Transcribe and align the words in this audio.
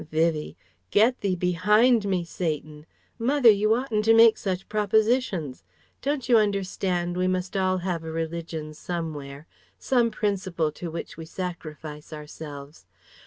Vivie: 0.09 0.57
"Get 0.89 1.21
thee 1.21 1.35
behind 1.35 2.05
me, 2.07 2.23
Satan! 2.25 2.87
Mother, 3.19 3.51
you 3.51 3.75
oughtn't 3.75 4.03
to 4.05 4.15
make 4.15 4.35
such 4.35 4.67
propositions. 4.67 5.63
Don't 6.01 6.27
you 6.27 6.39
understand, 6.39 7.15
we 7.15 7.27
must 7.27 7.55
all 7.55 7.77
have 7.85 8.03
a 8.03 8.11
religion 8.11 8.73
somewhere. 8.73 9.45
Some 9.77 10.09
principle 10.09 10.71
to 10.71 10.89
which 10.89 11.17
we 11.17 11.25
sacrifice 11.25 12.11
ourselves. 12.11 12.87